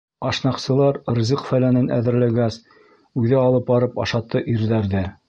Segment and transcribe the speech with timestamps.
[0.27, 2.57] Ашнаҡсылар ризыҡ-фәләнен әҙерләгәс,
[3.25, 5.05] үҙе алып барып ашатты ирҙәрҙе.